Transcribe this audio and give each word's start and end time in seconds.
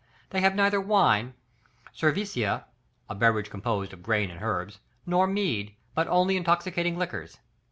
They 0.31 0.41
have 0.41 0.55
neither 0.55 0.81
wine, 0.81 1.35
cervisia, 1.93 2.65
(a 3.07 3.13
beverage 3.13 3.51
composed 3.51 3.93
of 3.93 4.01
grain 4.01 4.31
and 4.31 4.41
herbs,) 4.41 4.79
nor 5.05 5.27
mead, 5.27 5.75
but 5.93 6.07
only 6.07 6.37
intoxicating 6.37 6.97
liquors. 6.97 7.37